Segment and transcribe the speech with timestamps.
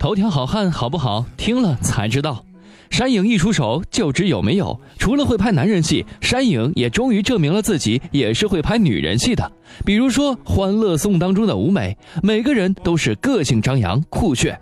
[0.00, 1.26] 头条好汉好不好？
[1.36, 2.42] 听了才知道。
[2.88, 4.80] 山影一出手就知有没有。
[4.98, 9.52] 除了会拍男人戏，山影也终于证明了自己也是会拍女人戏的。
[9.84, 14.58] 比如说《欢乐颂》当中的舞美，每个人都是个性张扬、酷炫。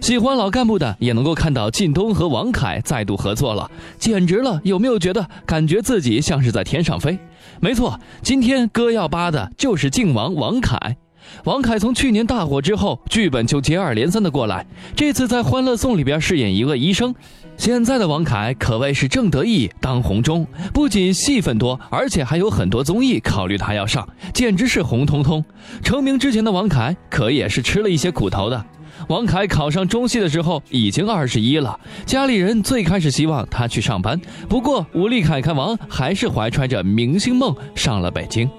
[0.00, 4.58] 喜欢老干部的也能够看到靳东和王凯再度合作了，简直了！
[4.64, 7.18] 有没有觉得感觉自己像是在天上飞？
[7.60, 10.96] 没错，今天哥要扒的就是靖王王凯。
[11.44, 14.66] 王凯从去年大火之后，剧本就接二连三的过来。
[14.94, 17.14] 这次在《欢乐颂》里边饰演一个医生，
[17.56, 25.44] 现在的王凯可谓是正得意当红中，不仅戏份多，而且还有很多综艺考虑他要上，简直是红彤彤。
[25.82, 28.64] 成名之前的王凯可也是吃了一些苦头的。
[29.08, 38.50] 王凯考上中戏的时候已经二十一了，家里人最开始希望他去上班，不过武力凯凯王还是怀揣着明星梦上了北京。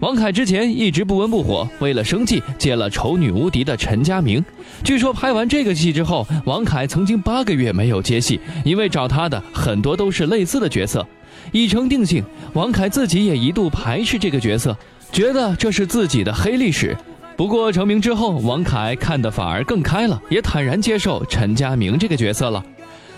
[0.00, 4.42] 王凯之前一直不温不火，为了生计接了丑女无敌的陈佳明。
[4.82, 11.06] 据说拍完这个戏之后，王凯曾经八个月没有接戏，因为找他的很多都是类似的角色。
[11.52, 14.74] 已成定性，王凯自己也一度排斥这个角色，
[15.12, 16.96] 觉得这是自己的黑历史。
[17.36, 22.64] 不过成名之后，王凯看得反而更开了，也坦然接受陈佳明这个角色了。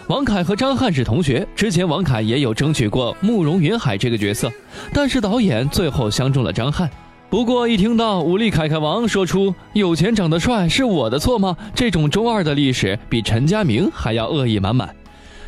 [0.09, 4.51] 王凯和张翰是同学，之前王凯也有争取过慕容云海这个角色，
[4.93, 6.91] 但是导演最后相中了张翰。
[7.31, 14.95] 不过一听到武力凯凯王说出“有钱长得帅是我的错吗”这种中二的历史，比陈家明还要恶意满满。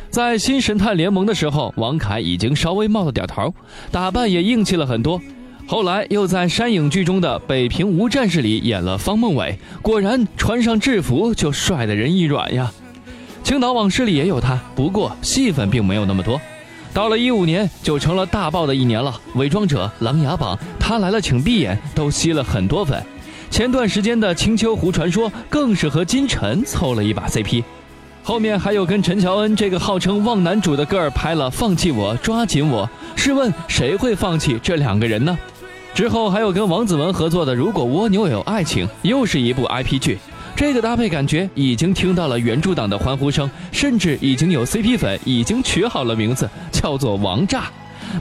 [0.09, 3.53] 在新神探联盟的时候，王凯已经稍微冒了点头，
[3.91, 5.21] 打扮也硬气了很多。
[5.67, 12.71] 后来又在山影剧中的《北平无战事》里演了方孟伟，果然穿上制服就帅得人一软呀。
[13.45, 16.41] 青岛往事里也有他，不过戏份并没有那么多。
[16.91, 19.21] 到了一五年，就成了大爆的一年了。
[19.35, 22.99] 伪装者、琅琊榜、他来了请闭眼都吸了很多粉。
[23.51, 27.63] 前段时间的青丘狐传说更是和金晨凑了一把 CP。
[28.23, 35.37] 后面还有跟陈乔恩这个号称旺男主的哥儿拍了《放弃我，抓紧我》，试问谁会放弃这两个人呢？
[35.93, 40.17] 之后还有跟王子文合作的《如果蜗牛有爱情》，又是一部 IP 剧。
[40.55, 47.65] 这个搭配感觉已经听到了原著党的欢呼声，甚至已经有 CP 粉已经取好了名字，叫做王炸。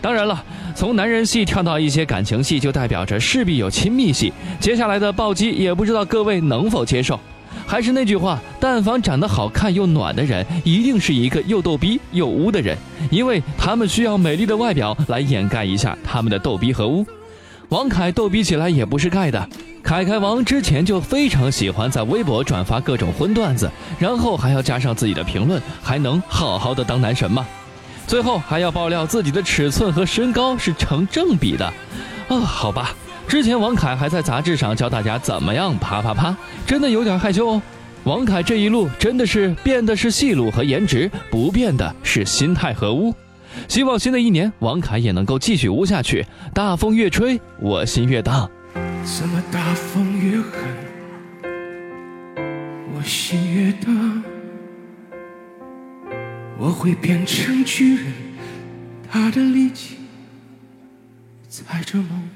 [0.02, 4.32] 当然了，从男人戏跳到一些感情戏，就代表着势必有亲密戏。
[4.58, 7.18] 接下来的暴击也不知道各位能否接受。
[7.66, 12.76] 还是那句话，但凡长得好看又暖的人，一定是一个又逗逼又污的人，
[13.10, 17.06] 因为他们需要美丽的外表来掩盖一下他们的逗逼和污。
[17.74, 19.48] 王凯逗比起来也不是盖的。
[19.82, 23.68] 凯凯王之前就非常喜欢在微博转发各种荤段子，
[23.98, 27.44] 然后还要加上自己的评论，还能好好的当男神吗？
[28.06, 31.66] 最后还要爆料自己的尺寸和身高是成正比的，
[32.28, 32.94] 啊，好吧。
[33.26, 37.62] 之前王凯还在杂志上教大家怎么样啪啪啪，真的有点害羞哦。
[38.04, 43.12] 王凯这一路真的是变的是戏路和颜值，不变的是心态和污。
[43.68, 48.50] 希望新的一年王凯也能够继续污下去，大风越吹我心越荡。
[49.04, 50.52] 怎么大风越狠，
[52.94, 53.90] 我心越大？
[56.56, 58.12] 我会变成巨人，
[59.10, 59.96] 他的力气
[61.48, 62.28] 踩着梦。